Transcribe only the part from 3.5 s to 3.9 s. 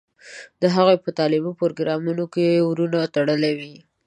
وي.